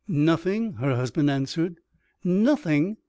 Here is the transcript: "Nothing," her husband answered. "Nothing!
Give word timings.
"Nothing," 0.07 0.73
her 0.79 0.95
husband 0.95 1.29
answered. 1.29 1.75
"Nothing! 2.23 2.97